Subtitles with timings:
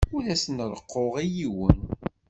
[0.15, 1.79] Ur as-reqquɣ i yiwen.